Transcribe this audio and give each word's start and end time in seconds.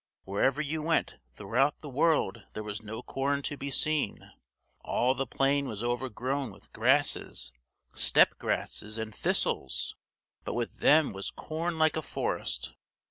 Wherever 0.23 0.63
you 0.63 0.81
went 0.81 1.19
throughout 1.31 1.81
the 1.81 1.87
world 1.87 2.41
there 2.53 2.63
was 2.63 2.81
no 2.81 3.03
corn 3.03 3.43
to 3.43 3.55
be 3.55 3.69
seen; 3.69 4.31
all 4.79 5.13
the 5.13 5.27
plain 5.27 5.67
was 5.67 5.83
overgrown 5.83 6.51
with 6.51 6.73
grasses, 6.73 7.51
steppe 7.93 8.39
grasses, 8.39 8.97
and 8.97 9.13
thistles, 9.13 9.95
but 10.43 10.55
with 10.55 10.79
them 10.79 11.13
was 11.13 11.29
corn 11.29 11.77
like 11.77 11.95
a 11.95 12.01
forest. 12.01 12.73